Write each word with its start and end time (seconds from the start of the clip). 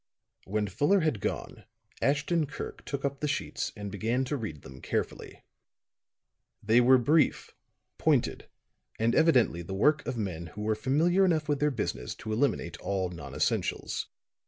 When 0.45 0.65
Fuller 0.67 1.01
had 1.01 1.21
gone, 1.21 1.65
Ashton 2.01 2.47
Kirk 2.47 2.83
took 2.85 3.05
up 3.05 3.19
the 3.19 3.27
sheets 3.27 3.71
and 3.77 3.91
began 3.91 4.25
to 4.25 4.35
read 4.35 4.63
them 4.63 4.81
carefully. 4.81 5.43
They 6.63 6.81
were 6.81 6.97
brief, 6.97 7.51
pointed 7.99 8.47
and 8.97 9.13
evidently 9.13 9.61
the 9.61 9.75
work 9.75 10.03
of 10.07 10.17
men 10.17 10.47
who 10.57 10.61
were 10.61 10.73
familiar 10.73 11.23
enough 11.23 11.47
with 11.47 11.59
their 11.59 11.69
business 11.69 12.15
to 12.15 12.33
eliminate 12.33 12.77
all 12.79 13.09
non 13.09 13.35
essentials. 13.35 14.07